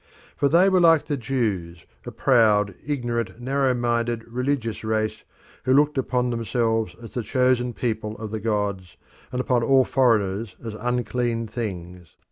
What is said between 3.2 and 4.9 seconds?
narrow minded, religious